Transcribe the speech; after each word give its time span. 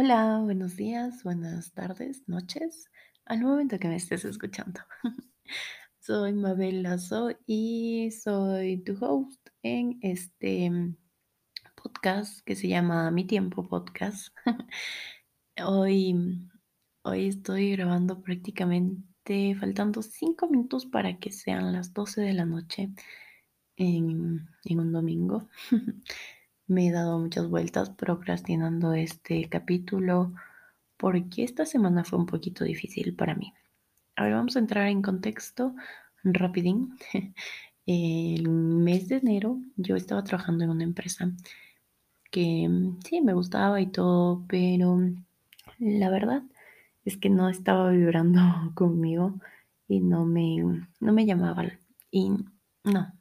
Hola, 0.00 0.38
buenos 0.44 0.76
días, 0.76 1.24
buenas 1.24 1.72
tardes, 1.72 2.22
noches, 2.28 2.88
al 3.24 3.40
momento 3.40 3.80
que 3.80 3.88
me 3.88 3.96
estés 3.96 4.24
escuchando. 4.24 4.80
Soy 5.98 6.34
Mabel 6.34 6.84
Lazo 6.84 7.30
y 7.46 8.12
soy 8.12 8.76
tu 8.84 8.96
host 9.04 9.48
en 9.64 9.98
este 10.00 10.70
podcast 11.74 12.44
que 12.44 12.54
se 12.54 12.68
llama 12.68 13.10
Mi 13.10 13.24
Tiempo 13.24 13.66
Podcast. 13.66 14.28
Hoy, 15.66 16.14
hoy 17.02 17.26
estoy 17.26 17.72
grabando 17.72 18.22
prácticamente 18.22 19.56
faltando 19.58 20.00
cinco 20.02 20.46
minutos 20.48 20.86
para 20.86 21.18
que 21.18 21.32
sean 21.32 21.72
las 21.72 21.92
12 21.92 22.20
de 22.20 22.34
la 22.34 22.44
noche 22.44 22.90
en, 23.74 24.48
en 24.64 24.78
un 24.78 24.92
domingo. 24.92 25.48
Me 26.68 26.86
he 26.86 26.92
dado 26.92 27.18
muchas 27.18 27.48
vueltas 27.48 27.88
procrastinando 27.88 28.92
este 28.92 29.48
capítulo 29.48 30.34
porque 30.98 31.42
esta 31.42 31.64
semana 31.64 32.04
fue 32.04 32.18
un 32.18 32.26
poquito 32.26 32.62
difícil 32.62 33.16
para 33.16 33.34
mí. 33.34 33.54
A 34.16 34.24
ver, 34.24 34.34
vamos 34.34 34.54
a 34.54 34.58
entrar 34.58 34.86
en 34.88 35.00
contexto 35.00 35.74
rapidín. 36.22 36.98
El 37.86 38.50
mes 38.50 39.08
de 39.08 39.16
enero 39.16 39.62
yo 39.76 39.96
estaba 39.96 40.22
trabajando 40.24 40.64
en 40.64 40.70
una 40.70 40.84
empresa 40.84 41.32
que 42.30 42.68
mm, 42.68 43.00
sí 43.00 43.22
me 43.22 43.32
gustaba 43.32 43.80
y 43.80 43.86
todo, 43.86 44.44
pero 44.46 44.98
la 45.78 46.10
verdad 46.10 46.42
es 47.06 47.16
que 47.16 47.30
no 47.30 47.48
estaba 47.48 47.88
vibrando 47.90 48.40
conmigo 48.74 49.40
y 49.88 50.00
no 50.00 50.26
me, 50.26 50.86
no 51.00 51.12
me 51.14 51.24
llamaba. 51.24 51.64
Y 52.10 52.30
no, 52.84 53.17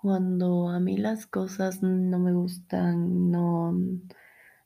cuando 0.00 0.68
a 0.70 0.80
mí 0.80 0.96
las 0.96 1.26
cosas 1.26 1.82
no 1.82 2.18
me 2.18 2.32
gustan, 2.32 3.30
no, 3.30 3.72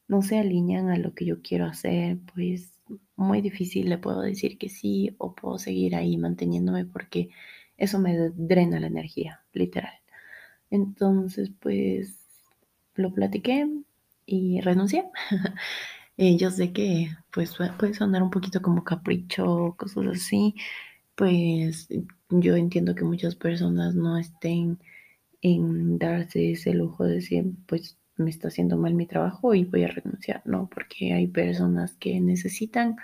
no 0.09 0.23
se 0.23 0.39
alinean 0.39 0.91
a 0.91 0.99
lo 0.99 1.15
que 1.15 1.25
yo 1.27 1.43
quiero 1.43 1.67
hacer, 1.67 2.19
pues 2.35 2.73
muy 3.17 3.41
difícil 3.41 3.89
le 3.89 3.99
puedo 3.99 4.21
decir 4.21 4.59
que 4.59 4.69
sí 4.69 5.15
o 5.19 5.35
puedo 5.35 5.59
seguir 5.59 5.97
ahí 5.97 6.17
manteniéndome 6.17 6.85
porque 6.85 7.31
eso 7.77 7.99
me 7.99 8.17
drena 8.31 8.81
la 8.81 8.87
energía, 8.89 9.43
literal. 9.53 9.95
Entonces, 10.71 11.51
pues 11.61 12.19
lo 12.95 13.13
platiqué 13.13 13.69
y 14.27 14.61
renuncié. 14.61 15.05
Eh, 16.17 16.37
yo 16.37 16.51
sé 16.53 16.73
que 16.73 17.09
pues 17.33 17.57
puede 17.77 17.93
sonar 17.95 18.23
un 18.23 18.31
poquito 18.31 18.63
como 18.63 18.85
capricho, 18.85 19.75
cosas 19.77 20.07
así, 20.07 20.55
pues 21.17 21.89
yo 22.31 22.57
entiendo 22.57 22.95
que 22.95 23.05
muchas 23.05 23.35
personas 23.37 23.97
no 23.97 24.17
estén 24.17 24.79
en 25.45 25.99
darse 25.99 26.53
ese 26.53 26.73
lujo 26.73 27.05
de 27.05 27.17
decir, 27.17 27.45
pues 27.67 27.99
me 28.17 28.31
está 28.31 28.49
haciendo 28.49 28.79
mal 28.79 28.95
mi 28.95 29.07
trabajo 29.07 29.55
y 29.55 29.65
voy 29.65 29.85
a 29.85 29.89
renunciar, 29.89 30.43
no, 30.47 30.71
porque 30.75 31.13
hay 31.13 31.27
personas 31.27 31.95
que 32.01 32.19
necesitan 32.19 32.97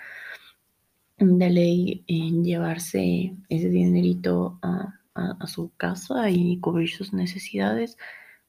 de 1.17 1.49
ley 1.51 2.03
en 2.07 2.43
llevarse 2.43 3.35
ese 3.47 3.69
dinerito 3.69 4.57
a, 4.63 4.99
a, 5.13 5.47
su 5.47 5.71
casa 5.77 6.31
y 6.31 6.59
cubrir 6.59 6.89
sus 6.89 7.13
necesidades. 7.13 7.95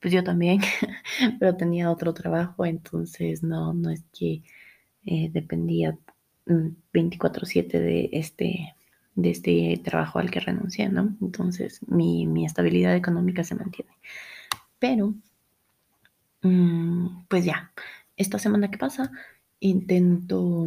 Pues 0.00 0.14
yo 0.14 0.24
también, 0.24 0.60
pero 1.38 1.54
tenía 1.56 1.90
otro 1.90 2.14
trabajo, 2.14 2.64
entonces 2.64 3.42
no, 3.42 3.74
no 3.74 3.90
es 3.90 4.04
que 4.18 4.42
eh, 5.04 5.28
dependía 5.30 5.98
24/7 6.46 7.66
mm, 7.66 7.70
de 7.70 8.10
este, 8.12 8.74
de 9.14 9.30
este 9.30 9.80
trabajo 9.84 10.18
al 10.18 10.30
que 10.30 10.40
renuncié, 10.40 10.88
¿no? 10.88 11.16
Entonces 11.20 11.80
mi, 11.88 12.26
mi 12.26 12.44
estabilidad 12.46 12.96
económica 12.96 13.44
se 13.44 13.54
mantiene. 13.54 13.92
Pero 14.78 15.14
Mm, 16.42 17.24
pues 17.28 17.44
ya, 17.44 17.72
esta 18.16 18.38
semana 18.38 18.70
que 18.70 18.78
pasa 18.78 19.10
intento 19.60 20.66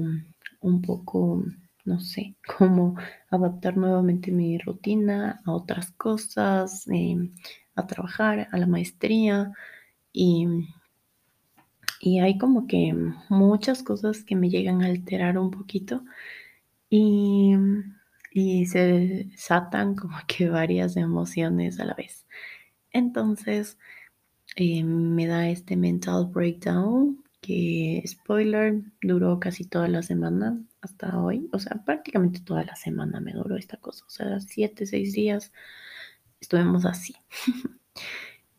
un 0.62 0.82
poco, 0.82 1.44
no 1.86 2.00
sé, 2.00 2.36
cómo 2.58 2.96
adaptar 3.30 3.78
nuevamente 3.78 4.32
mi 4.32 4.58
rutina 4.58 5.42
a 5.45 5.52
otras 5.52 5.92
cosas, 5.92 6.88
em, 6.88 7.34
a 7.76 7.88
trabajar, 7.88 8.48
a 8.52 8.58
la 8.58 8.67
maestría 8.67 9.52
y, 10.14 10.48
y 12.00 12.20
hay 12.20 12.38
como 12.38 12.67
que 12.67 12.94
muchas 13.30 13.84
cosas 13.84 14.23
que 14.23 14.36
me 14.36 14.50
llegan 14.50 14.82
a 14.82 14.88
alterar 14.88 15.38
un 15.38 15.52
poquito 15.52 16.04
y, 16.89 17.55
y 18.36 18.66
se 18.66 18.80
desatan 19.32 19.96
como 19.96 20.18
que 20.28 20.50
varias 20.50 20.98
emociones 20.98 21.80
a 21.80 21.86
la 21.86 21.94
vez. 21.94 22.28
Entonces, 22.92 23.80
eh, 24.58 24.84
me 24.84 25.28
da 25.28 25.50
este 25.50 25.78
mental 25.78 26.28
breakdown 26.28 27.23
que, 27.42 28.04
spoiler, 28.08 28.84
duró 29.02 29.40
casi 29.40 29.66
toda 29.66 29.88
la 29.90 30.04
semana 30.04 30.62
hasta 30.82 31.20
hoy. 31.20 31.50
O 31.54 31.60
sea, 31.60 31.84
prácticamente 31.86 32.42
toda 32.42 32.64
la 32.66 32.76
semana 32.76 33.22
me 33.22 33.34
duró 33.34 33.58
esta 33.58 33.78
cosa. 33.78 34.06
O 34.08 34.10
sea, 34.12 34.40
siete, 34.42 34.86
seis 34.86 35.14
días 35.14 35.54
estuvimos 36.42 36.86
así. 36.86 37.16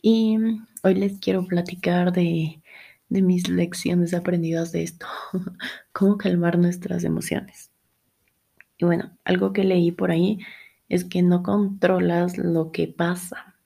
y 0.03 0.39
hoy 0.85 0.95
les 0.95 1.19
quiero 1.21 1.47
platicar 1.47 2.13
de, 2.13 2.63
de 3.11 3.23
mis 3.23 3.49
lecciones 3.49 4.15
aprendidas 4.15 4.73
de 4.73 4.85
esto. 4.85 5.07
Cómo 5.93 6.19
calmar 6.19 6.59
nuestras 6.59 7.05
emociones. 7.05 7.71
Y 8.79 8.85
bueno, 8.85 9.17
algo 9.25 9.53
que 9.53 9.65
leí 9.65 9.91
por 9.93 10.11
ahí 10.11 10.39
es 10.89 11.05
que 11.05 11.23
no 11.23 11.43
controlas 11.43 12.39
lo 12.39 12.73
que 12.73 12.89
pasa, 12.89 13.57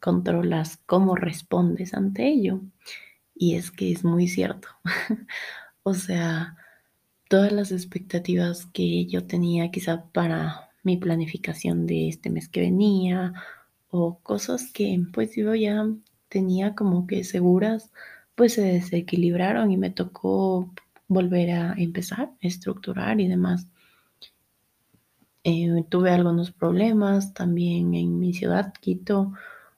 controlas 0.00 0.78
cómo 0.86 1.16
respondes 1.16 1.94
ante 1.94 2.28
ello. 2.28 2.60
Y 3.34 3.56
es 3.56 3.70
que 3.70 3.92
es 3.92 4.04
muy 4.04 4.28
cierto. 4.28 4.68
o 5.82 5.94
sea, 5.94 6.56
todas 7.28 7.52
las 7.52 7.72
expectativas 7.72 8.66
que 8.66 9.06
yo 9.06 9.26
tenía 9.26 9.70
quizá 9.70 10.04
para 10.12 10.70
mi 10.82 10.96
planificación 10.96 11.86
de 11.86 12.08
este 12.08 12.30
mes 12.30 12.48
que 12.48 12.60
venía 12.60 13.32
o 13.88 14.18
cosas 14.18 14.72
que 14.72 15.00
pues 15.12 15.34
yo 15.36 15.54
ya 15.54 15.86
tenía 16.28 16.74
como 16.74 17.06
que 17.06 17.24
seguras, 17.24 17.90
pues 18.34 18.54
se 18.54 18.62
desequilibraron 18.62 19.70
y 19.70 19.76
me 19.76 19.90
tocó 19.90 20.72
volver 21.08 21.50
a 21.50 21.74
empezar, 21.76 22.32
estructurar 22.40 23.20
y 23.20 23.28
demás. 23.28 23.66
Eh, 25.44 25.84
tuve 25.88 26.10
algunos 26.10 26.52
problemas 26.52 27.34
también 27.34 27.94
en 27.94 28.18
mi 28.18 28.32
ciudad, 28.32 28.72
Quito, 28.80 29.32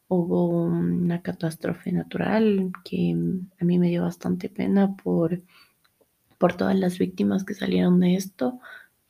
hubo 0.08 0.48
una 0.48 1.22
catástrofe 1.22 1.90
natural 1.92 2.70
que 2.84 3.16
a 3.60 3.64
mí 3.64 3.78
me 3.78 3.88
dio 3.88 4.02
bastante 4.02 4.50
pena 4.50 4.94
por, 4.96 5.40
por 6.38 6.54
todas 6.56 6.76
las 6.76 6.98
víctimas 6.98 7.44
que 7.44 7.54
salieron 7.54 8.00
de 8.00 8.16
esto. 8.16 8.60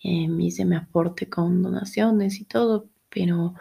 Eh, 0.02 0.28
hice 0.38 0.64
mi 0.64 0.76
aporte 0.76 1.28
con 1.28 1.62
donaciones 1.62 2.40
y 2.40 2.44
todo, 2.44 2.88
pero 3.10 3.54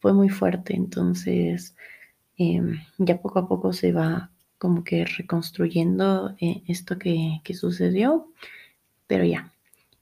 fue 0.00 0.14
muy 0.14 0.28
fuerte. 0.30 0.74
Entonces, 0.74 1.76
em, 2.38 2.80
ya 2.98 3.20
poco 3.20 3.40
a 3.40 3.48
poco 3.48 3.72
se 3.74 3.92
va 3.92 4.30
como 4.58 4.84
que 4.84 5.04
reconstruyendo 5.06 6.34
eh, 6.40 6.62
esto 6.68 6.98
que, 6.98 7.40
que 7.44 7.54
sucedió, 7.54 8.32
pero 9.06 9.24
ya. 9.24 9.52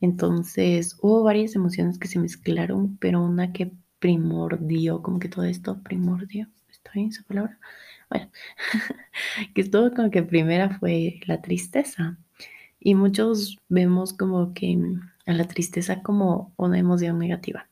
Entonces, 0.00 0.96
hubo 1.02 1.22
varias 1.22 1.54
emociones 1.54 1.98
que 1.98 2.08
se 2.08 2.18
mezclaron, 2.18 2.96
pero 2.98 3.22
una 3.22 3.52
que 3.52 3.72
primordió, 3.98 5.02
como 5.02 5.18
que 5.18 5.28
todo 5.28 5.44
esto 5.44 5.82
primordió 5.82 6.48
¿Está 6.86 6.92
bien 6.94 7.08
esa 7.08 7.24
palabra? 7.24 7.58
Bueno, 8.08 8.30
que 9.54 9.60
estuvo 9.62 9.90
como 9.92 10.10
que 10.10 10.22
primera 10.22 10.78
fue 10.78 11.20
la 11.26 11.40
tristeza. 11.42 12.18
Y 12.78 12.94
muchos 12.94 13.58
vemos 13.68 14.12
como 14.12 14.54
que 14.54 14.78
a 15.26 15.32
la 15.32 15.48
tristeza 15.48 16.02
como 16.02 16.52
una 16.56 16.78
emoción 16.78 17.18
negativa. 17.18 17.68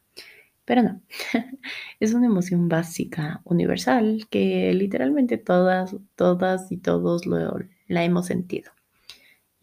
Pero 0.64 0.82
no, 0.82 1.00
es 2.00 2.14
una 2.14 2.26
emoción 2.26 2.68
básica, 2.68 3.40
universal, 3.44 4.26
que 4.30 4.72
literalmente 4.74 5.38
todas, 5.38 5.94
todas 6.16 6.72
y 6.72 6.78
todos 6.78 7.26
lo, 7.26 7.58
la 7.86 8.04
hemos 8.04 8.26
sentido. 8.26 8.72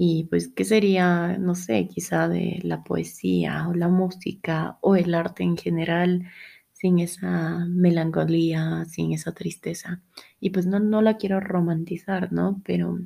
Y 0.04 0.24
pues, 0.32 0.48
¿qué 0.48 0.66
sería, 0.66 1.38
no 1.38 1.54
sé, 1.54 1.88
quizá 1.88 2.28
de 2.28 2.60
la 2.64 2.84
poesía 2.84 3.68
o 3.68 3.76
la 3.76 3.88
música 3.88 4.80
o 4.82 4.96
el 4.96 5.14
arte 5.14 5.44
en 5.44 5.58
general? 5.58 6.28
sin 6.74 6.98
esa 6.98 7.60
melancolía, 7.68 8.86
sin 8.86 9.14
esa 9.14 9.34
tristeza. 9.34 10.02
Y 10.40 10.50
pues 10.50 10.66
no, 10.66 10.80
no 10.80 11.04
la 11.04 11.18
quiero 11.18 11.40
romantizar, 11.40 12.34
¿no? 12.34 12.60
Pero 12.66 12.98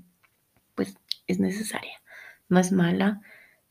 pues 0.76 0.96
es 1.28 1.42
necesaria, 1.42 2.02
no 2.48 2.60
es 2.60 2.72
mala. 2.72 3.20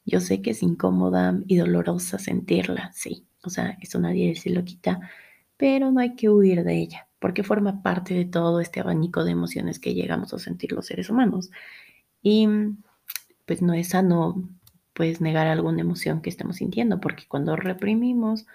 Yo 0.05 0.21
sé 0.21 0.43
que 0.43 0.51
es 0.51 0.63
incómoda 0.63 1.41
y 1.47 1.57
dolorosa 1.57 2.19
sentirla, 2.19 2.93
sí. 2.93 3.27
O 3.45 3.49
sea, 3.49 3.79
eso 3.81 3.99
nadie 3.99 4.37
se 4.37 4.51
lo 4.51 4.63
quita, 4.65 5.01
pero 5.57 5.91
no 5.91 6.01
hay 6.01 6.15
que 6.17 6.29
huir 6.29 6.65
de 6.65 6.77
ella, 6.77 7.09
porque 7.19 7.43
forma 7.43 7.83
parte 7.83 8.13
de 8.13 8.27
todo 8.27 8.61
este 8.61 8.81
abanico 8.81 9.25
de 9.25 9.33
emociones 9.33 9.79
que 9.81 9.95
llegamos 9.95 10.35
a 10.35 10.39
sentir 10.39 10.73
los 10.73 10.85
seres 10.87 11.09
humanos. 11.09 11.51
Y 12.23 12.47
pues 13.47 13.63
no 13.63 13.75
es 13.75 13.89
sano 13.89 14.49
pues 14.95 15.21
negar 15.21 15.47
alguna 15.47 15.81
emoción 15.81 16.23
que 16.23 16.31
estemos 16.31 16.57
sintiendo, 16.57 17.01
porque 17.01 17.25
cuando 17.29 17.57
reprimimos, 17.57 18.47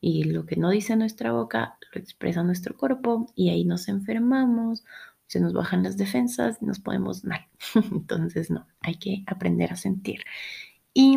y 0.00 0.24
lo 0.24 0.46
que 0.46 0.56
no 0.56 0.70
dice 0.70 0.96
nuestra 0.96 1.32
boca 1.32 1.78
lo 1.94 2.00
expresa 2.00 2.42
nuestro 2.42 2.76
cuerpo 2.76 3.32
y 3.36 3.50
ahí 3.50 3.64
nos 3.64 3.88
enfermamos, 3.88 4.84
se 5.28 5.38
nos 5.38 5.52
bajan 5.52 5.84
las 5.84 5.96
defensas 5.96 6.58
y 6.60 6.66
nos 6.66 6.80
ponemos 6.80 7.24
mal. 7.24 7.46
Entonces, 7.92 8.50
no, 8.50 8.66
hay 8.80 8.96
que 8.96 9.22
aprender 9.26 9.72
a 9.72 9.76
sentir. 9.76 10.24
Y 10.92 11.16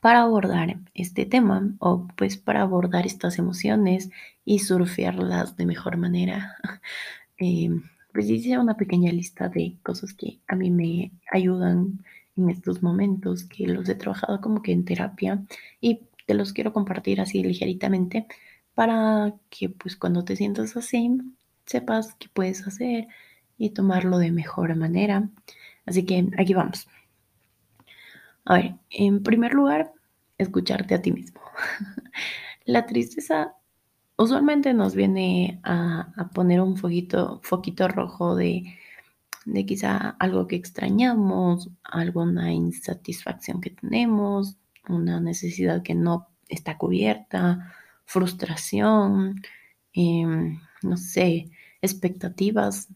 para 0.00 0.22
abordar 0.22 0.76
este 0.92 1.24
tema 1.26 1.74
o 1.78 2.06
pues 2.16 2.36
para 2.36 2.62
abordar 2.62 3.06
estas 3.06 3.38
emociones 3.38 4.10
y 4.44 4.58
surfearlas 4.60 5.56
de 5.56 5.66
mejor 5.66 5.96
manera, 5.96 6.56
eh, 7.38 7.70
pues 8.12 8.28
hice 8.28 8.58
una 8.58 8.76
pequeña 8.76 9.10
lista 9.12 9.48
de 9.48 9.78
cosas 9.82 10.12
que 10.14 10.40
a 10.46 10.56
mí 10.56 10.70
me 10.70 11.12
ayudan 11.32 12.04
en 12.36 12.50
estos 12.50 12.82
momentos, 12.82 13.44
que 13.44 13.66
los 13.66 13.88
he 13.88 13.94
trabajado 13.94 14.40
como 14.40 14.62
que 14.62 14.72
en 14.72 14.84
terapia 14.84 15.44
y 15.80 16.00
te 16.26 16.34
los 16.34 16.52
quiero 16.52 16.72
compartir 16.72 17.20
así 17.20 17.42
ligeritamente 17.42 18.26
para 18.74 19.34
que 19.50 19.68
pues 19.68 19.96
cuando 19.96 20.24
te 20.24 20.36
sientas 20.36 20.76
así 20.76 21.18
sepas 21.66 22.14
qué 22.18 22.28
puedes 22.32 22.66
hacer 22.66 23.08
y 23.58 23.70
tomarlo 23.70 24.18
de 24.18 24.32
mejor 24.32 24.74
manera. 24.76 25.28
Así 25.86 26.04
que 26.04 26.26
aquí 26.38 26.54
vamos. 26.54 26.88
A 28.44 28.54
ver, 28.54 28.74
en 28.90 29.22
primer 29.22 29.54
lugar, 29.54 29.92
escucharte 30.38 30.94
a 30.94 31.02
ti 31.02 31.12
mismo. 31.12 31.40
La 32.64 32.86
tristeza 32.86 33.54
usualmente 34.16 34.74
nos 34.74 34.94
viene 34.94 35.60
a, 35.62 36.30
poner 36.34 36.60
un 36.60 36.76
foquito, 36.76 37.40
foquito 37.42 37.88
rojo 37.88 38.36
de, 38.36 38.64
de 39.44 39.66
quizá 39.66 40.16
algo 40.18 40.46
que 40.46 40.56
extrañamos, 40.56 41.70
alguna 41.82 42.52
insatisfacción 42.52 43.60
que 43.60 43.70
tenemos, 43.70 44.56
una 44.88 45.20
necesidad 45.20 45.82
que 45.82 45.94
no 45.94 46.28
está 46.48 46.78
cubierta, 46.78 47.72
frustración, 48.04 49.42
em, 49.92 50.60
no 50.82 50.96
sé, 50.96 51.50
expectativas 51.82 52.88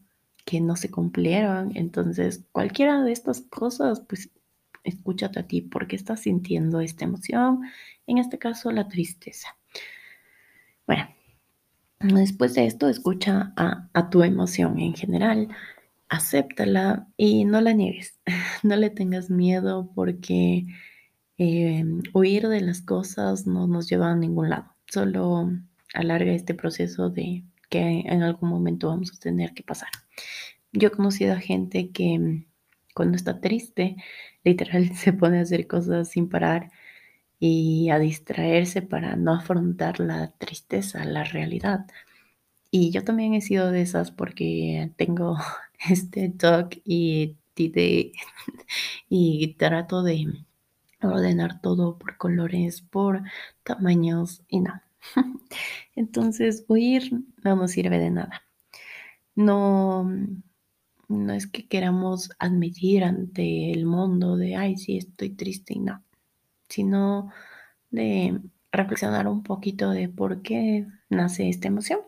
que 0.45 0.61
no 0.61 0.77
se 0.77 0.91
cumplieron. 0.91 1.73
Entonces, 1.75 2.45
cualquiera 2.53 3.03
de 3.03 3.13
estas 3.13 3.43
cosas, 3.43 4.01
pues 4.01 4.31
escúchate 4.85 5.41
a 5.41 5.47
ti, 5.47 5.61
¿por 5.61 5.87
qué 5.87 5.97
estás 5.97 6.21
sintiendo 6.21 6.81
esta 6.81 7.05
emoción? 7.05 7.63
En 8.07 8.19
este 8.19 8.39
caso, 8.39 8.71
la 8.71 8.89
tristeza. 8.89 9.57
Bueno, 10.87 11.09
después 12.01 12.55
de 12.55 12.67
esto, 12.67 12.89
escucha 12.89 13.53
a, 13.57 14.11
tu 14.11 14.23
emoción 14.23 14.79
en 14.79 14.95
general, 14.95 15.49
acéptala 16.09 17.09
y 17.17 17.45
no 17.45 17.61
la 17.61 17.73
niegues, 17.73 18.19
no 18.63 18.77
le 18.77 18.91
tengas 18.91 19.31
miedo 19.31 19.91
porque 19.95 20.67
eh, 21.39 21.85
huir 22.15 22.49
de 22.49 22.61
las 22.61 22.83
cosas 22.83 23.47
no 23.47 23.67
nos 23.67 23.89
lleva 23.89 24.11
a 24.11 24.17
ningún 24.17 24.51
lado, 24.51 24.75
solo 24.87 25.51
alarga 25.95 26.33
este 26.33 26.55
proceso 26.55 27.11
de 27.11 27.45
que 27.71 28.01
en 28.07 28.23
algún 28.23 28.51
momento 28.51 28.89
vamos 28.89 29.13
a 29.15 29.19
tener 29.19 29.53
que 29.55 29.63
pasar. 29.63 29.91
Yo 30.73 30.89
he 30.89 30.91
conocido 30.91 31.35
a 31.35 31.41
gente 31.41 31.91
que 31.91 32.47
cuando 32.95 33.17
está 33.17 33.41
triste, 33.41 33.97
literal 34.45 34.95
se 34.97 35.13
pone 35.13 35.39
a 35.39 35.43
hacer 35.43 35.67
cosas 35.67 36.09
sin 36.11 36.29
parar 36.29 36.71
y 37.41 37.91
a 37.91 37.99
distraerse 37.99 38.83
para 38.83 39.17
no 39.17 39.35
afrontar 39.35 40.01
la 40.01 40.33
tristeza, 40.39 41.05
la 41.05 41.25
realidad. 41.25 41.87
Y 42.71 42.91
yo 42.91 43.05
también 43.05 43.35
he 43.35 43.41
sido 43.41 43.71
de 43.71 43.83
esas 43.83 44.11
porque 44.11 44.93
tengo 44.97 45.39
este 45.79 46.31
talk 46.31 46.81
y, 46.85 47.37
y 49.09 49.55
trato 49.55 50.03
de 50.03 50.27
ordenar 51.03 51.61
todo 51.61 51.99
por 51.99 52.17
colores, 52.17 52.83
por 52.83 53.23
tamaños 53.65 54.43
y 54.49 54.61
no. 54.61 54.81
Entonces, 55.95 56.65
huir 56.69 57.13
no 57.45 57.57
nos 57.57 57.73
sirve 57.73 57.99
de 57.99 58.11
nada. 58.11 58.43
No, 59.35 60.11
no 61.09 61.33
es 61.33 61.47
que 61.47 61.67
queramos 61.69 62.31
admitir 62.39 63.05
ante 63.05 63.73
el 63.73 63.87
mundo 63.87 64.37
de, 64.37 64.57
ay, 64.57 64.77
sí, 64.77 64.99
estoy 64.99 65.31
triste 65.31 65.75
y 65.75 65.81
no, 65.81 66.05
sino 66.69 67.33
de 67.91 68.41
reflexionar 68.73 69.29
un 69.29 69.43
poquito 69.45 69.91
de 69.91 70.09
por 70.09 70.43
qué 70.43 70.87
nace 71.11 71.49
esta 71.49 71.69
emoción. 71.69 72.01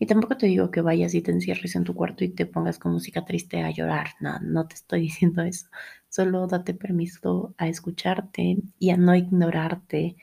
Y 0.00 0.06
tampoco 0.06 0.38
te 0.38 0.46
digo 0.46 0.70
que 0.70 0.80
vayas 0.80 1.14
y 1.14 1.20
te 1.20 1.30
encierres 1.30 1.76
en 1.76 1.84
tu 1.84 1.94
cuarto 1.94 2.24
y 2.24 2.30
te 2.30 2.46
pongas 2.46 2.78
con 2.78 2.92
música 2.92 3.26
triste 3.26 3.60
a 3.62 3.70
llorar. 3.70 4.08
No, 4.18 4.40
no 4.40 4.66
te 4.66 4.74
estoy 4.74 5.00
diciendo 5.02 5.42
eso. 5.42 5.68
Solo 6.08 6.46
date 6.46 6.72
permiso 6.72 7.54
a 7.58 7.68
escucharte 7.68 8.56
y 8.78 8.90
a 8.90 8.96
no 8.96 9.14
ignorarte. 9.14 10.16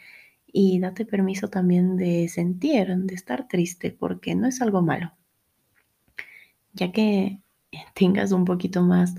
Y 0.47 0.79
date 0.79 1.05
permiso 1.05 1.49
también 1.49 1.95
de 1.95 2.27
sentir, 2.27 2.87
de 2.87 3.13
estar 3.13 3.47
triste, 3.47 3.91
porque 3.91 4.33
no 4.33 4.47
es 4.47 4.61
algo 4.63 4.81
malo. 4.81 5.13
Ya 6.73 6.91
que 6.91 7.41
tengas 7.93 8.31
un 8.31 8.45
poquito 8.45 8.81
más 8.81 9.13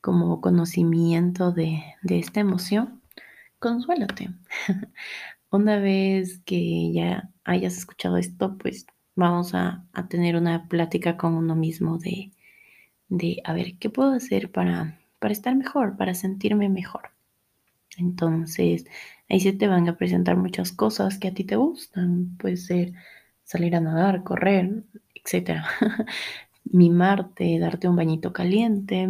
como 0.00 0.40
conocimiento 0.40 1.50
de, 1.50 1.82
esta 2.08 2.38
emoción, 2.38 3.02
consuélate. 3.58 4.30
Una 5.50 5.78
vez 5.78 6.40
que 6.44 6.92
ya 6.92 7.30
hayas 7.44 7.76
escuchado 7.76 8.16
esto, 8.16 8.56
pues 8.58 8.86
vamos 9.14 9.54
a, 9.54 9.86
tener 10.08 10.36
una 10.36 10.68
plática 10.68 11.16
con 11.16 11.34
uno 11.34 11.54
mismo 11.54 11.98
de, 11.98 12.32
de, 13.08 13.42
a 13.44 13.52
ver, 13.52 13.78
¿qué 13.78 13.90
puedo 13.90 14.12
hacer 14.12 14.50
para, 14.50 14.98
para 15.18 15.32
estar 15.32 15.54
mejor, 15.56 15.96
para 15.96 16.14
sentirme 16.14 16.68
mejor? 16.68 17.10
Entonces, 17.98 18.86
ahí 19.28 19.40
se 19.40 19.52
te 19.52 19.68
van 19.68 19.88
a 19.88 19.96
presentar 19.96 20.36
muchas 20.36 20.72
cosas 20.72 21.18
que 21.18 21.28
a 21.28 21.34
ti 21.34 21.44
te 21.44 21.56
gustan. 21.56 22.36
Puede 22.38 22.56
ser 22.56 22.92
salir 23.44 23.76
a 23.76 23.80
nadar, 23.80 24.24
correr, 24.24 24.84
etc. 25.14 25.62
mimarte, 26.64 27.58
darte 27.58 27.88
un 27.88 27.96
bañito 27.96 28.32
caliente, 28.32 29.08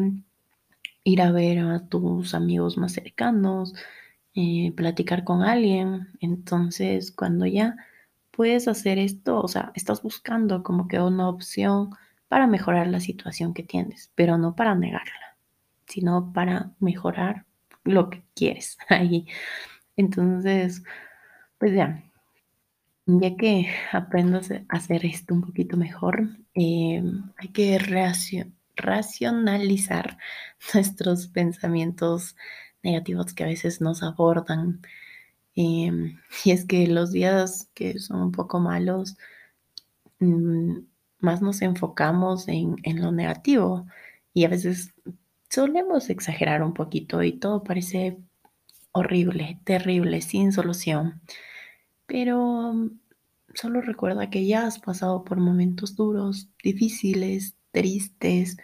ir 1.04 1.22
a 1.22 1.32
ver 1.32 1.58
a 1.60 1.86
tus 1.88 2.34
amigos 2.34 2.76
más 2.78 2.92
cercanos, 2.92 3.74
eh, 4.34 4.72
platicar 4.76 5.24
con 5.24 5.42
alguien. 5.42 6.08
Entonces, 6.20 7.12
cuando 7.12 7.46
ya 7.46 7.76
puedes 8.32 8.66
hacer 8.68 8.98
esto, 8.98 9.40
o 9.40 9.48
sea, 9.48 9.72
estás 9.74 10.02
buscando 10.02 10.62
como 10.62 10.88
que 10.88 10.98
una 11.00 11.28
opción 11.28 11.90
para 12.28 12.46
mejorar 12.46 12.88
la 12.88 13.00
situación 13.00 13.54
que 13.54 13.62
tienes, 13.62 14.10
pero 14.14 14.38
no 14.38 14.56
para 14.56 14.74
negarla, 14.74 15.36
sino 15.86 16.32
para 16.32 16.72
mejorar 16.80 17.44
lo 17.84 18.10
que 18.10 18.24
quieres 18.34 18.78
ahí. 18.88 19.26
Entonces, 19.96 20.82
pues 21.58 21.74
ya, 21.74 22.02
ya 23.06 23.36
que 23.36 23.68
aprendo 23.92 24.38
a 24.38 24.76
hacer 24.76 25.04
esto 25.04 25.34
un 25.34 25.42
poquito 25.42 25.76
mejor, 25.76 26.28
em, 26.54 27.30
hay 27.36 27.48
que 27.48 27.78
racionalizar 28.76 30.18
nuestros 30.74 31.28
pensamientos 31.28 32.36
negativos 32.82 33.34
que 33.34 33.44
a 33.44 33.48
veces 33.48 33.80
nos 33.80 34.02
abordan. 34.02 34.80
Em, 35.54 36.18
y 36.44 36.50
es 36.52 36.64
que 36.64 36.86
los 36.86 37.12
días 37.12 37.68
que 37.74 37.98
son 37.98 38.22
un 38.22 38.32
poco 38.32 38.60
malos, 38.60 39.16
mm, 40.20 40.78
más 41.20 41.42
nos 41.42 41.62
enfocamos 41.62 42.48
en, 42.48 42.76
lo 42.96 43.12
negativo 43.12 43.86
y 44.34 44.44
a 44.44 44.48
veces 44.48 44.94
solemos 45.50 46.10
exagerar 46.10 46.62
un 46.62 46.74
poquito 46.74 47.22
y 47.22 47.32
todo 47.38 47.62
parece 47.64 48.18
horrible, 48.92 49.60
terrible, 49.64 50.20
sin 50.22 50.52
solución. 50.52 51.20
Pero 52.06 52.72
mm, 52.74 53.00
solo 53.54 53.80
recuerda 53.82 54.30
que 54.30 54.46
ya 54.46 54.66
has 54.66 54.78
pasado 54.80 55.24
por 55.24 55.38
momentos 55.38 55.96
duros, 55.96 56.50
difíciles, 56.64 57.56
tristes 57.72 58.56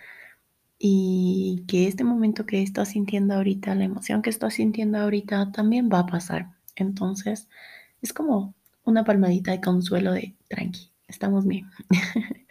y 0.78 1.64
que 1.68 1.88
este 1.88 2.04
momento 2.04 2.47
que 2.47 2.62
estás 2.62 2.90
sintiendo 2.90 3.35
ahorita, 3.35 3.75
la 3.75 3.85
emoción 3.85 4.23
que 4.23 4.30
estás 4.30 4.54
sintiendo 4.54 4.99
ahorita 4.99 5.52
también 5.52 5.90
va 5.92 6.00
a 6.00 6.07
pasar. 6.07 6.57
Entonces 6.82 7.49
es 8.02 8.12
como 8.12 8.54
una 8.85 9.04
palmadita 9.04 9.52
de 9.52 9.61
consuelo 9.61 10.12
de 10.12 10.35
tranqui, 10.49 10.90
estamos 11.08 11.47
bien. 11.47 11.70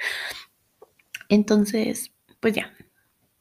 Entonces, 1.29 2.11
pues 2.39 2.55
ya, 2.55 2.73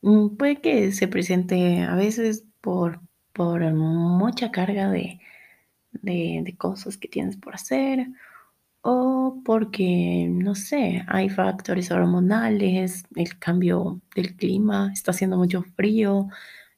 mm, 0.03 0.37
puede 0.37 0.61
que 0.61 0.93
se 0.93 1.09
presente 1.09 1.83
a 1.83 1.95
veces 1.95 2.45
por, 2.61 3.01
por 3.33 3.63
mucha 3.73 4.51
carga 4.51 4.91
de, 4.91 5.21
de, 5.93 6.55
cosas 6.59 6.97
que 6.97 7.09
tienes 7.09 7.37
por 7.37 7.55
hacer 7.55 8.09
o 8.83 9.43
porque, 9.45 10.29
no 10.31 10.55
sé, 10.55 11.05
hay 11.09 11.29
factores 11.29 11.91
hormonales, 11.91 13.05
el 13.17 13.39
cambio 13.39 14.01
del 14.15 14.37
clima, 14.37 14.91
está 14.93 15.11
haciendo 15.11 15.37
mucho 15.37 15.63
frío 15.63 16.29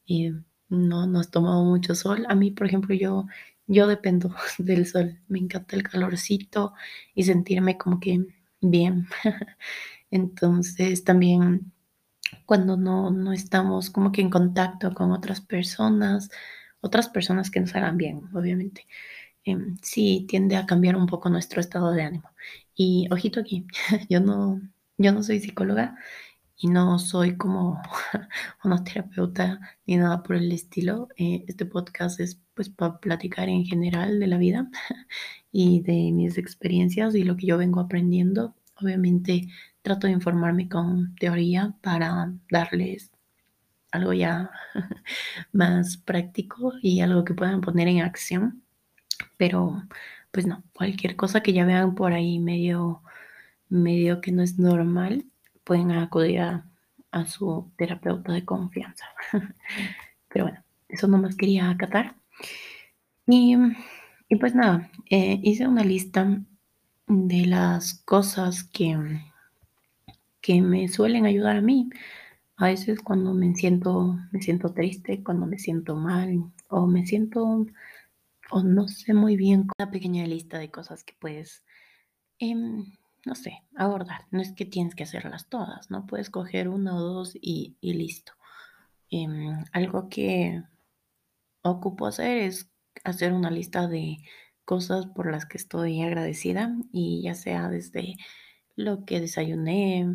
y 0.07 0.33
no 0.71 1.07
nos 1.07 1.31
tomado 1.31 1.65
mucho 1.65 1.95
sol. 1.95 2.27
A 2.29 2.35
mí, 2.35 2.51
por 2.51 2.67
ejemplo, 2.67 2.95
yo, 2.95 3.27
yo 3.69 3.87
dependo 3.87 4.35
del 4.59 4.87
sol, 4.87 5.21
me 5.29 5.39
encanta 5.39 5.77
el 5.77 5.85
calorcito 5.85 6.75
y 7.15 7.25
sentirme 7.25 7.79
como 7.79 8.01
que 8.01 8.27
bien. 8.61 9.07
Entonces 10.11 11.05
también 11.05 11.73
cuando 12.47 12.77
no, 12.77 13.11
no 13.11 13.33
estamos 13.33 13.91
como 13.91 14.13
que 14.13 14.21
en 14.23 14.31
contacto 14.31 14.95
con 14.95 15.13
otras 15.13 15.41
personas, 15.41 16.31
otras 16.81 17.09
personas 17.09 17.51
que 17.51 17.61
nos 17.61 17.75
hagan 17.75 17.97
bien, 17.97 18.23
obviamente. 18.35 18.87
Em, 19.45 19.77
sí 19.83 20.27
tiende 20.29 20.57
a 20.57 20.67
cambiar 20.67 20.97
un 20.97 21.07
poco 21.07 21.31
nuestro 21.31 21.61
estado 21.61 21.93
de 21.93 22.03
ánimo. 22.03 22.31
Y 22.75 23.09
ojito 23.11 23.41
aquí, 23.41 23.67
yo 24.11 24.21
no, 24.21 24.61
yo 24.99 25.13
no 25.13 25.23
soy 25.23 25.41
psicóloga 25.41 25.97
y 26.59 26.69
no 26.69 26.99
soy 26.99 27.37
como 27.37 27.81
una 28.65 28.83
terapeuta 28.85 29.61
ni 29.87 29.97
nada 29.97 30.23
por 30.23 30.37
el 30.37 30.51
estilo. 30.53 31.09
Eh, 31.17 31.45
este 31.47 31.67
podcast 31.67 32.21
es 32.21 32.41
pues 32.55 32.69
para 32.69 32.99
platicar 32.99 33.49
en 33.49 33.65
general 33.65 34.19
de 34.19 34.27
la 34.27 34.39
vida 34.39 34.69
y 35.53 35.81
de 35.83 36.11
mis 36.13 36.37
experiencias 36.37 37.15
y 37.15 37.23
lo 37.25 37.37
que 37.37 37.47
yo 37.47 37.59
vengo 37.59 37.81
aprendiendo. 37.81 38.55
Obviamente 38.81 39.49
trato 39.83 40.07
de 40.09 40.13
informarme 40.15 40.69
con 40.69 41.15
teoría 41.17 41.75
para 41.81 42.33
darles 42.51 43.13
algo 43.93 44.13
ya 44.13 44.51
más 45.53 45.97
práctico 45.97 46.73
y 46.83 47.01
algo 47.01 47.25
que 47.25 47.35
puedan 47.35 47.61
poner 47.61 47.89
en 47.89 48.03
acción. 48.03 48.63
Pero 49.37 49.85
pues 50.33 50.47
no, 50.47 50.65
cualquier 50.75 51.17
cosa 51.17 51.43
que 51.43 51.53
ya 51.53 51.65
vean 51.65 51.95
por 51.95 52.13
ahí 52.13 52.39
medio, 52.41 53.03
medio 53.69 54.21
que 54.21 54.33
no 54.33 54.43
es 54.43 54.59
normal, 54.59 55.25
pueden 55.69 55.93
acudir 55.93 56.41
a, 56.41 56.65
su 57.27 57.71
terapeuta 57.77 58.33
de 58.33 58.45
confianza. 58.45 59.05
Pero 60.29 60.47
bueno, 60.47 60.65
eso 60.89 61.07
nomás 61.09 61.37
quería 61.37 61.69
acatar. 61.69 62.17
Y, 63.27 63.55
y 64.31 64.37
pues 64.37 64.55
nada, 64.55 64.91
eh, 65.11 65.39
hice 65.43 65.67
una 65.67 65.85
lista 65.85 66.41
de 67.07 67.47
las 67.47 68.03
cosas 68.05 68.65
que, 68.65 68.97
que 70.41 70.63
me 70.63 70.89
suelen 70.89 71.27
ayudar 71.27 71.57
a 71.57 71.61
mí. 71.61 71.91
A 72.57 72.67
veces 72.67 73.01
cuando 73.01 73.35
me 73.35 73.55
siento, 73.55 74.17
me 74.33 74.41
siento 74.41 74.73
triste, 74.73 75.23
cuando 75.23 75.45
me 75.47 75.59
siento 75.59 75.97
mal 75.97 76.51
o 76.69 76.87
me 76.87 77.07
siento 77.07 77.67
o 78.51 78.63
no 78.63 78.89
sé 78.89 79.13
muy 79.13 79.37
bien, 79.37 79.67
una 79.79 79.91
pequeña 79.91 80.27
lista 80.27 80.59
de 80.59 80.71
cosas 80.71 81.05
que 81.05 81.15
puedes, 81.21 81.63
em, 82.39 82.87
no 83.25 83.35
sé, 83.35 83.63
abordar. 83.77 84.27
No 84.31 84.41
es 84.41 84.53
que 84.53 84.65
tienes 84.65 84.95
que 84.95 85.05
hacerlas 85.05 85.49
todas, 85.49 85.91
¿no? 85.91 86.07
Puedes 86.07 86.31
coger 86.31 86.69
una 86.69 86.97
o 86.97 87.01
dos 87.01 87.35
y, 87.35 87.77
listo. 87.83 88.33
Em, 89.11 89.65
algo 89.73 90.09
que 90.09 90.63
ocupo 91.63 92.07
hacer 92.07 92.39
es 92.39 92.71
hacer 93.05 93.33
una 93.33 93.51
lista 93.51 93.87
de 93.89 94.19
cosas 94.65 95.07
por 95.07 95.31
las 95.31 95.47
que 95.47 95.59
estoy 95.59 96.03
agradecida 96.03 96.77
y 96.93 97.23
ya 97.23 97.35
sea 97.35 97.69
desde 97.69 98.17
lo 98.77 99.05
que 99.05 99.21
desayuné, 99.21 100.07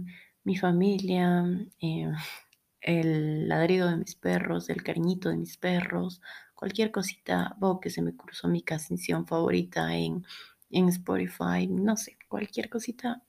mi 0.44 0.58
familia, 0.58 1.46
em, 1.80 2.14
el 2.82 3.48
ladrido 3.50 3.90
de 3.90 3.98
mis 3.98 4.16
perros, 4.16 4.70
el 4.70 4.84
cariñito 4.84 5.30
de 5.30 5.38
mis 5.38 5.58
perros, 5.58 6.22
cualquier 6.56 6.92
cosita, 6.92 7.58
o 7.62 7.80
que 7.80 7.90
se 7.90 8.02
me 8.02 8.16
cruzó 8.16 8.48
mi 8.48 8.62
canción 8.62 9.28
favorita 9.28 9.96
en, 9.96 10.26
en 10.74 10.90
Spotify, 10.90 11.68
no 11.68 11.96
sé, 11.98 12.18
cualquier 12.28 12.70
cosita, 12.70 13.24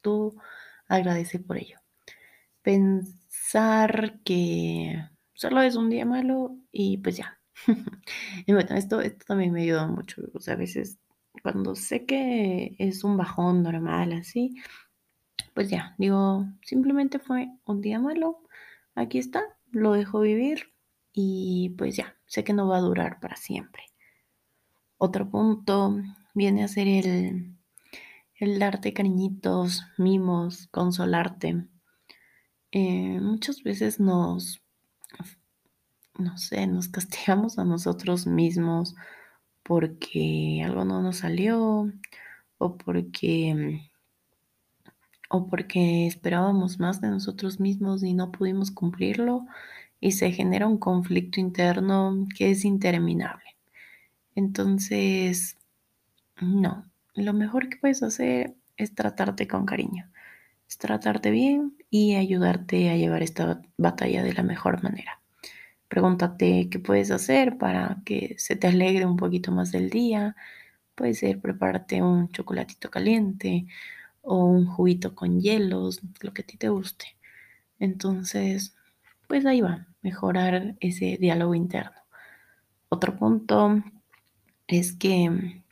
tú 0.00 0.36
agradece 0.88 1.38
por 1.38 1.58
ello. 1.58 1.78
Pensar 2.62 4.20
que 4.24 5.08
solo 5.34 5.62
es 5.62 5.76
un 5.76 5.90
día 5.90 6.04
malo 6.04 6.56
y 6.72 6.98
pues 6.98 7.16
ya. 7.16 7.40
y 8.46 8.52
bueno, 8.52 8.76
esto, 8.76 9.00
esto 9.00 9.24
también 9.26 9.52
me 9.52 9.62
ayuda 9.62 9.86
mucho. 9.86 10.22
O 10.34 10.40
sea, 10.40 10.54
a 10.54 10.58
veces 10.58 10.98
cuando 11.42 11.74
sé 11.74 12.06
que 12.06 12.76
es 12.78 13.04
un 13.04 13.16
bajón 13.16 13.62
normal 13.62 14.12
así, 14.12 14.54
pues 15.54 15.70
ya, 15.70 15.94
digo, 15.98 16.46
simplemente 16.62 17.18
fue 17.18 17.48
un 17.64 17.80
día 17.80 17.98
malo, 17.98 18.42
aquí 18.94 19.18
está, 19.18 19.42
lo 19.70 19.92
dejo 19.92 20.20
vivir 20.20 20.74
y 21.12 21.70
pues 21.78 21.96
ya, 21.96 22.16
sé 22.26 22.44
que 22.44 22.52
no 22.52 22.68
va 22.68 22.78
a 22.78 22.82
durar 22.82 23.20
para 23.20 23.36
siempre. 23.36 23.84
Otro 24.98 25.30
punto 25.30 25.96
viene 26.36 26.62
a 26.62 26.68
ser 26.68 26.86
el, 26.86 28.58
darte 28.58 28.92
cariñitos, 28.92 29.82
mimos, 29.96 30.68
consolarte. 30.68 31.64
Eh, 32.72 33.18
muchas 33.20 33.62
veces 33.62 33.98
nos, 33.98 34.60
no 36.18 36.36
sé, 36.36 36.66
nos 36.66 36.88
castigamos 36.88 37.58
a 37.58 37.64
nosotros 37.64 38.26
mismos 38.26 38.94
porque 39.62 40.62
algo 40.64 40.84
no 40.84 41.00
nos 41.00 41.16
salió 41.18 41.90
o 42.58 42.76
porque 42.76 43.80
o 45.30 45.48
porque 45.48 46.06
esperábamos 46.06 46.78
más 46.78 47.00
de 47.00 47.08
nosotros 47.08 47.58
mismos 47.58 48.04
y 48.04 48.12
no 48.12 48.30
pudimos 48.30 48.70
cumplirlo 48.70 49.46
y 50.00 50.12
se 50.12 50.30
genera 50.32 50.68
un 50.68 50.78
conflicto 50.78 51.40
interno 51.40 52.26
que 52.36 52.50
es 52.50 52.64
interminable. 52.64 53.56
Entonces, 54.36 55.55
no, 56.40 56.90
lo 57.14 57.32
mejor 57.32 57.68
que 57.68 57.78
puedes 57.78 58.02
hacer 58.02 58.54
es 58.76 58.94
tratarte 58.94 59.48
con 59.48 59.66
cariño, 59.66 60.10
es 60.68 60.78
tratarte 60.78 61.30
bien 61.30 61.76
y 61.90 62.16
ayudarte 62.16 62.90
a 62.90 62.96
llevar 62.96 63.22
esta 63.22 63.62
batalla 63.78 64.22
de 64.22 64.34
la 64.34 64.42
mejor 64.42 64.82
manera. 64.82 65.20
Pregúntate 65.88 66.68
qué 66.68 66.78
puedes 66.78 67.10
hacer 67.10 67.58
para 67.58 68.02
que 68.04 68.34
se 68.38 68.56
te 68.56 68.66
alegre 68.66 69.06
un 69.06 69.16
poquito 69.16 69.52
más 69.52 69.70
del 69.72 69.88
día. 69.88 70.36
Puede 70.94 71.14
ser 71.14 71.40
prepararte 71.40 72.02
un 72.02 72.30
chocolatito 72.32 72.90
caliente 72.90 73.66
o 74.22 74.44
un 74.44 74.66
juguito 74.66 75.14
con 75.14 75.40
hielos, 75.40 76.00
lo 76.20 76.34
que 76.34 76.42
a 76.42 76.46
ti 76.46 76.56
te 76.56 76.68
guste. 76.68 77.16
Entonces, 77.78 78.74
pues 79.28 79.46
ahí 79.46 79.60
va, 79.60 79.86
mejorar 80.02 80.76
ese 80.80 81.18
diálogo 81.20 81.54
interno. 81.54 81.96
Otro 82.88 83.16
punto 83.16 83.82
es 84.66 84.92
que 84.92 85.62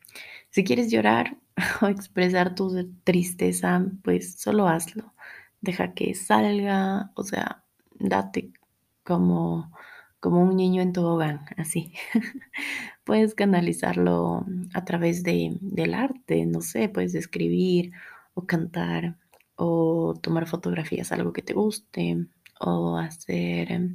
si 0.55 0.63
quieres 0.63 0.89
llorar 0.89 1.37
o 1.83 1.87
expresar 1.87 2.55
tu 2.55 2.89
tristeza, 3.03 3.85
pues 4.05 4.37
solo 4.37 4.69
hazlo. 4.69 5.13
Deja 5.61 5.95
que 5.95 6.15
salga, 6.15 7.11
o 7.17 7.25
sea, 7.25 7.65
date 7.99 8.53
como, 9.03 9.73
como 10.21 10.43
un 10.43 10.57
niño 10.57 10.81
en 10.81 10.93
tobogán, 10.93 11.41
así. 11.57 11.93
puedes 13.05 13.35
canalizarlo 13.35 14.47
a 14.75 14.85
través 14.85 15.25
de, 15.25 15.59
del 15.61 15.93
arte, 15.93 16.47
no 16.47 16.61
sé, 16.61 16.89
puedes 16.89 17.17
escribir 17.17 17.91
o 18.35 18.47
cantar 18.47 19.19
o 19.57 20.15
tomar 20.23 20.47
fotografías, 20.47 21.11
algo 21.11 21.33
que 21.33 21.43
te 21.43 21.53
guste, 21.53 22.29
o 22.61 22.97
hacer 22.97 23.91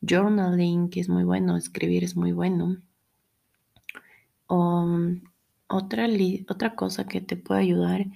journaling, 0.00 0.90
que 0.90 0.98
es 0.98 1.08
muy 1.08 1.22
bueno, 1.22 1.56
escribir 1.56 2.02
es 2.02 2.16
muy 2.16 2.32
bueno. 2.32 2.82
O, 4.48 4.84
otra, 5.68 6.08
otra 6.48 6.74
cosa 6.74 7.06
que 7.06 7.20
te 7.20 7.36
puede 7.36 7.60
ayudar, 7.62 8.06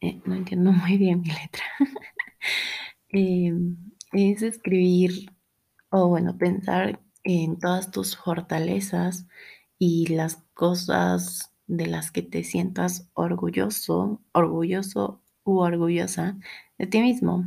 eh, 0.00 0.20
no 0.26 0.34
entiendo 0.34 0.72
muy 0.72 0.98
bien 0.98 1.20
mi 1.22 1.28
letra, 1.28 1.64
em, 3.08 3.76
es 4.12 4.42
escribir 4.42 5.30
o 5.90 6.08
bueno, 6.08 6.36
pensar 6.38 7.00
en 7.24 7.58
todas 7.58 7.90
tus 7.90 8.16
fortalezas 8.16 9.26
y 9.78 10.08
las 10.08 10.36
cosas 10.54 11.52
de 11.66 11.86
las 11.86 12.10
que 12.10 12.22
te 12.22 12.44
sientas 12.44 13.08
orgulloso, 13.14 14.20
orgulloso 14.32 15.22
u 15.44 15.58
orgullosa 15.60 16.38
de 16.78 16.86
ti 16.86 17.00
mismo 17.00 17.44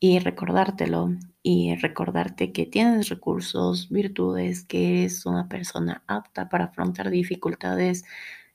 y 0.00 0.18
recordártelo 0.20 1.10
y 1.42 1.74
recordarte 1.76 2.52
que 2.52 2.66
tienes 2.66 3.08
recursos, 3.08 3.88
virtudes, 3.90 4.64
que 4.64 5.00
eres 5.00 5.26
una 5.26 5.48
persona 5.48 6.04
apta 6.06 6.48
para 6.48 6.66
afrontar 6.66 7.10
dificultades 7.10 8.04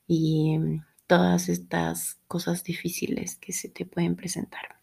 y 0.06 0.58
todas 1.06 1.48
estas 1.48 2.18
cosas 2.28 2.64
difíciles 2.64 3.36
que 3.36 3.52
se 3.52 3.68
te 3.68 3.86
pueden 3.86 4.16
presentar. 4.16 4.76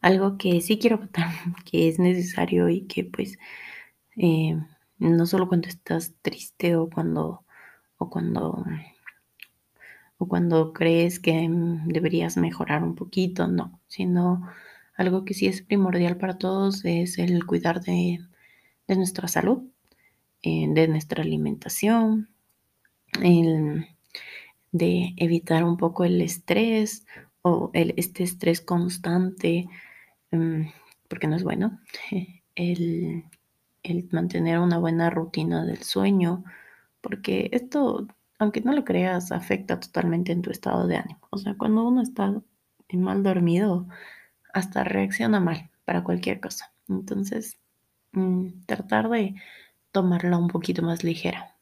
Algo 0.00 0.38
que 0.38 0.60
sí 0.60 0.78
quiero 0.78 0.98
votar, 0.98 1.30
que 1.64 1.88
es 1.88 1.98
necesario 1.98 2.68
y 2.68 2.82
que 2.86 3.04
pues 3.04 3.38
eh, 4.16 4.56
no 4.98 5.26
solo 5.26 5.48
cuando 5.48 5.68
estás 5.68 6.14
triste 6.22 6.76
o 6.76 6.88
cuando 6.88 7.44
o 7.98 8.10
cuando 8.10 8.64
o 10.18 10.28
cuando 10.28 10.74
crees 10.74 11.18
que 11.18 11.48
deberías 11.86 12.36
mejorar 12.36 12.82
un 12.82 12.94
poquito, 12.94 13.48
no, 13.48 13.80
sino 13.86 14.46
algo 14.94 15.24
que 15.24 15.32
sí 15.32 15.46
es 15.46 15.62
primordial 15.62 16.18
para 16.18 16.36
todos 16.36 16.84
es 16.84 17.18
el 17.18 17.46
cuidar 17.46 17.80
de, 17.80 18.20
nuestra 18.86 19.28
salud, 19.28 19.62
eh, 20.42 20.66
de 20.68 20.88
nuestra 20.88 21.22
alimentación, 21.22 22.28
de 24.72 25.14
evitar 25.16 25.64
un 25.64 25.76
poco 25.76 26.04
el 26.04 26.20
estrés 26.20 27.06
o 27.42 27.70
el, 27.74 27.94
este 27.96 28.22
estrés 28.24 28.60
constante, 28.60 29.68
mm, 30.30 30.62
porque 31.08 31.26
no 31.26 31.36
es 31.36 31.44
bueno, 31.44 31.80
el, 32.54 33.24
el 33.82 34.08
mantener 34.12 34.58
una 34.58 34.78
buena 34.78 35.10
rutina 35.10 35.64
del 35.64 35.82
sueño, 35.82 36.44
porque 37.00 37.48
esto 37.52 38.06
aunque 38.40 38.62
no 38.62 38.72
lo 38.72 38.84
creas, 38.84 39.32
afecta 39.32 39.78
totalmente 39.78 40.32
en 40.32 40.42
tu 40.42 40.50
estado 40.50 40.86
de 40.86 40.96
ánimo. 40.96 41.20
O 41.30 41.36
sea, 41.36 41.54
cuando 41.58 41.86
uno 41.86 42.02
está 42.02 42.34
mal 42.90 43.22
dormido, 43.22 43.86
hasta 44.54 44.82
reacciona 44.82 45.40
mal 45.40 45.70
para 45.84 46.02
cualquier 46.04 46.40
cosa. 46.40 46.72
Entonces, 46.88 47.58
mm, 48.12 48.64
tratar 48.66 49.10
de 49.10 49.34
tomarla 49.92 50.38
un 50.38 50.48
poquito 50.48 50.82
más 50.82 51.04
ligera. 51.04 51.58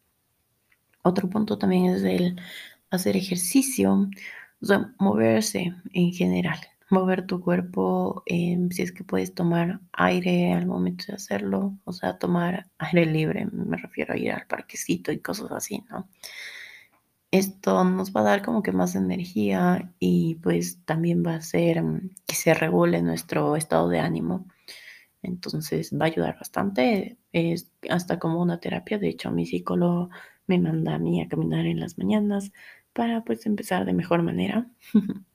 Otro 1.03 1.29
punto 1.31 1.59
también 1.59 1.87
es 1.87 2.03
el 2.03 2.41
hacer 2.91 3.17
ejercicio, 3.17 4.09
o 4.63 4.67
sea, 4.67 4.95
moverse 4.99 5.75
en 5.93 6.13
general. 6.13 6.59
mover 6.91 7.27
tu 7.27 7.41
cuerpo, 7.43 8.23
em, 8.27 8.71
si 8.71 8.83
es 8.83 8.93
que 8.93 9.05
puedes 9.05 9.35
tomar 9.35 9.81
aire 9.93 10.55
al 10.55 10.67
momento 10.67 11.05
de 11.09 11.15
hacerlo, 11.15 11.79
o 11.85 11.93
sea, 11.93 12.19
tomar 12.19 12.67
aire 12.79 13.05
libre, 13.07 13.47
me 13.53 13.77
refiero 13.77 14.15
a 14.15 14.17
ir 14.17 14.33
al 14.33 14.47
parquecito 14.47 15.13
y 15.13 15.19
cosas 15.21 15.53
así, 15.53 15.85
¿no? 15.91 16.09
Esto 17.31 17.85
nos 17.85 18.13
va 18.15 18.21
a 18.23 18.25
dar 18.25 18.43
como 18.43 18.63
que 18.63 18.73
más 18.73 18.95
energía 18.95 19.93
y 19.99 20.37
pues 20.37 20.83
también 20.87 21.23
va 21.27 21.33
a 21.35 21.37
hacer 21.37 21.83
mm, 21.83 22.11
que 22.27 22.35
se 22.35 22.55
regule 22.55 23.03
nuestro 23.03 23.55
estado 23.57 23.89
de 23.89 24.01
ánimo. 24.01 24.47
Entonces 25.23 25.93
va 25.93 26.07
a 26.07 26.09
ayudar 26.09 26.37
bastante, 26.39 27.19
es 27.33 27.73
hasta 27.91 28.19
como 28.19 28.43
una 28.43 28.61
terapia. 28.61 28.99
De 28.99 29.09
hecho, 29.11 29.31
mi 29.33 29.47
psicólogo 29.47 30.11
me 30.49 30.59
manda 30.59 30.97
a 30.97 30.99
mí 30.99 31.23
a 31.23 31.29
caminar 31.29 31.67
en 31.67 31.81
las 31.81 31.99
mañanas 31.99 32.53
para 32.93 33.23
pues 33.25 33.47
empezar 33.47 33.85
de 33.85 33.93
mejor 33.93 34.23
manera. 34.23 34.67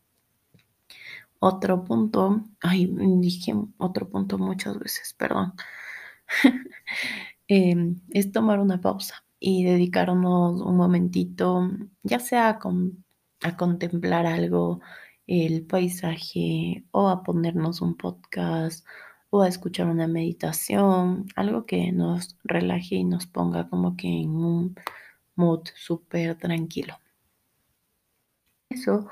Otro 1.39 1.83
punto, 1.83 2.41
ay, 2.61 2.87
dije 3.19 3.53
otro 3.77 4.07
punto 4.09 4.37
muchas 4.37 4.79
veces, 4.79 5.13
perdón, 5.13 5.53
em, 7.49 7.99
es 8.11 8.31
tomar 8.31 8.59
una 8.59 8.79
pausa 8.79 9.25
y 9.41 9.65
dedicarnos 9.65 10.61
un 10.61 10.77
momentito, 10.77 11.69
ya 12.03 12.19
sea 12.19 12.59
con, 12.59 13.03
a 13.41 13.57
contemplar 13.57 14.25
algo, 14.25 14.79
el 15.27 15.65
paisaje, 15.65 16.85
o 16.91 17.09
a 17.09 17.23
ponernos 17.23 17.81
un 17.81 17.97
podcast, 17.97 18.85
o 19.29 19.41
a 19.41 19.49
escuchar 19.49 19.87
una 19.87 20.07
meditación, 20.07 21.25
algo 21.35 21.65
que 21.65 21.91
nos 21.91 22.37
relaje 22.45 22.95
y 22.95 23.03
nos 23.03 23.27
ponga 23.27 23.67
como 23.69 23.97
que 23.97 24.07
en 24.07 24.29
un 24.29 24.75
mood 25.35 25.67
súper 25.75 26.37
tranquilo. 26.37 26.97
Eso, 28.69 29.07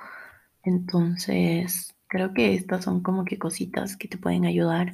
entonces, 0.64 1.96
creo 2.08 2.34
que 2.34 2.54
estas 2.56 2.84
son 2.84 3.02
como 3.02 3.26
que 3.26 3.38
cositas 3.38 3.96
que 3.96 4.08
te 4.08 4.18
pueden 4.18 4.46
ayudar 4.46 4.94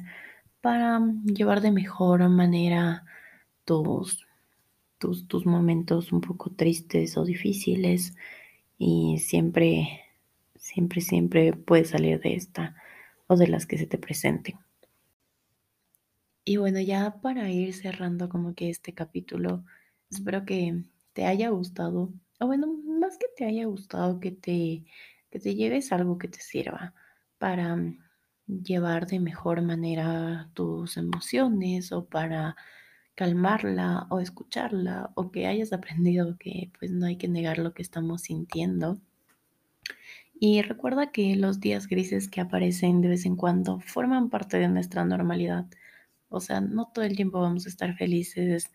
para 0.60 1.00
llevar 1.24 1.60
de 1.60 1.72
mejor 1.72 2.28
manera 2.28 3.04
tus, 3.64 4.26
tus, 4.98 5.26
tus 5.28 5.46
momentos 5.46 6.12
un 6.12 6.20
poco 6.20 6.50
tristes 6.50 7.16
o 7.16 7.24
difíciles 7.24 8.14
y 8.78 9.18
siempre, 9.18 10.02
siempre, 10.56 11.00
siempre 11.00 11.52
puedes 11.52 11.90
salir 11.90 12.20
de 12.20 12.34
esta 12.34 12.76
o 13.26 13.36
de 13.36 13.48
las 13.48 13.66
que 13.66 13.78
se 13.78 13.86
te 13.86 13.98
presenten. 13.98 14.56
Y 16.44 16.56
bueno, 16.56 16.80
ya 16.80 17.20
para 17.20 17.50
ir 17.50 17.74
cerrando 17.74 18.28
como 18.28 18.54
que 18.54 18.70
este 18.70 18.94
capítulo, 18.94 19.64
espero 20.10 20.46
que 20.46 20.82
te 21.18 21.26
haya 21.26 21.48
gustado, 21.48 22.12
o 22.38 22.46
bueno, 22.46 22.68
más 22.68 23.18
que 23.18 23.26
te 23.36 23.44
haya 23.44 23.66
gustado, 23.66 24.20
que 24.20 24.30
te, 24.30 24.84
que 25.30 25.40
te 25.40 25.56
lleves 25.56 25.90
algo 25.90 26.16
que 26.16 26.28
te 26.28 26.38
sirva 26.38 26.94
para 27.38 27.74
mm, 27.74 27.98
llevar 28.46 29.08
de 29.08 29.18
mejor 29.18 29.60
manera 29.62 30.48
tus 30.54 30.96
emociones 30.96 31.90
o 31.90 32.04
para 32.06 32.54
calmarla 33.16 34.06
o 34.10 34.20
escucharla 34.20 35.10
o 35.16 35.32
que 35.32 35.48
hayas 35.48 35.72
aprendido 35.72 36.36
que 36.38 36.70
pues 36.78 36.92
no 36.92 37.06
hay 37.06 37.16
que 37.16 37.26
negar 37.26 37.58
lo 37.58 37.74
que 37.74 37.82
estamos 37.82 38.22
sintiendo. 38.22 39.00
Y 40.38 40.62
recuerda 40.62 41.10
que 41.10 41.34
los 41.34 41.58
días 41.58 41.88
grises 41.88 42.28
que 42.28 42.40
aparecen 42.40 43.00
de 43.00 43.08
vez 43.08 43.26
en 43.26 43.34
cuando 43.34 43.80
forman 43.80 44.30
parte 44.30 44.58
de 44.58 44.68
nuestra 44.68 45.04
normalidad. 45.04 45.66
O 46.28 46.38
sea, 46.38 46.60
no 46.60 46.92
todo 46.94 47.04
el 47.04 47.16
tiempo 47.16 47.40
vamos 47.40 47.66
a 47.66 47.70
estar 47.70 47.96
felices 47.96 48.70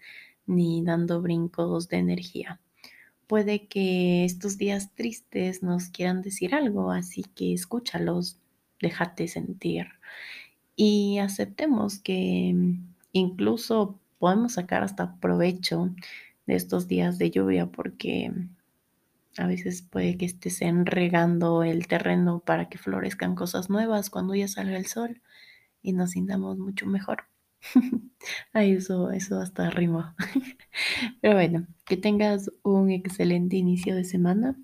ni 0.46 0.84
dando 0.84 1.22
brincos 1.22 1.88
de 1.90 1.98
energía. 1.98 2.60
Puede 3.28 3.68
que 3.68 4.26
estos 4.26 4.58
días 4.58 4.94
tristes 4.94 5.64
nos 5.64 5.90
quieran 5.90 6.22
decir 6.22 6.54
algo, 6.56 6.92
así 6.92 7.24
que 7.36 7.54
escúchalos, 7.54 8.38
déjate 8.80 9.28
sentir 9.28 9.88
y 10.76 11.20
aceptemos 11.20 12.00
que 12.00 12.56
incluso 13.12 14.00
podemos 14.20 14.54
sacar 14.54 14.84
hasta 14.84 15.16
provecho 15.18 15.94
de 16.46 16.56
estos 16.56 16.88
días 16.88 17.18
de 17.18 17.32
lluvia 17.32 17.68
porque 17.68 18.32
a 19.38 19.48
veces 19.48 19.82
puede 19.82 20.18
que 20.18 20.26
estés 20.26 20.60
regando 20.86 21.64
el 21.64 21.88
terreno 21.88 22.40
para 22.40 22.70
que 22.70 22.78
florezcan 22.78 23.36
cosas 23.36 23.70
nuevas 23.70 24.10
cuando 24.10 24.36
ya 24.36 24.48
salga 24.48 24.78
el 24.78 24.86
sol 24.86 25.22
y 25.82 25.94
nos 25.94 26.12
sintamos 26.12 26.58
mucho 26.58 26.86
mejor. 26.86 27.33
Ay, 28.54 28.74
eso, 28.74 29.12
eso 29.12 29.40
hasta 29.40 29.70
rima. 29.70 30.16
Pero 31.22 31.36
bueno, 31.36 31.68
que 31.86 31.98
tengas 31.98 32.52
un 32.64 32.92
excelente 32.92 33.58
inicio 33.58 33.96
de 33.96 34.04
semana. 34.04 34.56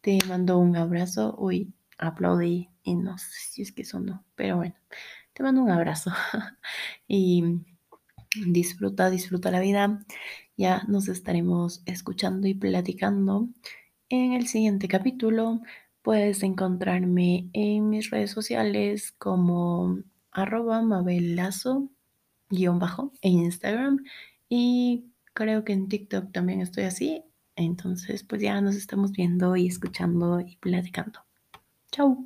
Te 0.00 0.18
mando 0.28 0.58
un 0.58 0.76
abrazo. 0.76 1.34
Uy, 1.38 1.74
aplaudí 1.98 2.70
y 2.82 2.96
no 2.96 3.18
sé 3.18 3.28
si 3.50 3.62
es 3.62 3.72
que 3.72 3.82
eso 3.82 4.00
no, 4.00 4.24
pero 4.34 4.56
bueno, 4.56 4.74
te 5.32 5.42
mando 5.42 5.62
un 5.62 5.70
abrazo 5.70 6.12
y 7.08 7.44
disfruta, 8.46 9.10
disfruta 9.10 9.50
la 9.50 9.60
vida. 9.60 10.04
Ya 10.56 10.84
nos 10.88 11.08
estaremos 11.08 11.82
escuchando 11.86 12.46
y 12.46 12.54
platicando 12.54 13.48
en 14.08 14.32
el 14.34 14.46
siguiente 14.48 14.88
capítulo. 14.88 15.60
Puedes 16.02 16.42
encontrarme 16.42 17.48
en 17.52 17.88
mis 17.90 18.10
redes 18.10 18.30
sociales 18.30 19.12
como 19.12 19.98
arroba 20.32 20.82
mabelazo 20.82 21.90
guion 22.54 22.78
bajo 22.78 23.12
en 23.22 23.32
Instagram 23.40 24.04
y 24.48 25.06
creo 25.32 25.64
que 25.64 25.72
en 25.72 25.88
TikTok 25.88 26.32
también 26.32 26.60
estoy 26.60 26.84
así. 26.84 27.24
Entonces, 27.56 28.24
pues 28.24 28.42
ya 28.42 28.60
nos 28.60 28.74
estamos 28.74 29.12
viendo 29.12 29.54
y 29.56 29.68
escuchando 29.68 30.40
y 30.40 30.56
platicando. 30.56 31.20
Chao. 31.92 32.24